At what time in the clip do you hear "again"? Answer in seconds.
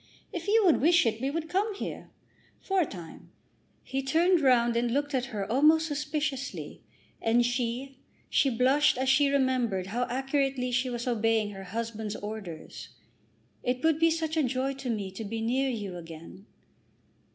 15.97-16.47